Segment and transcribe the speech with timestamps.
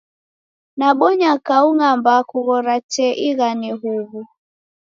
[0.77, 4.19] Nabonya kaung'a mbaa kughora tee ighane huw'u!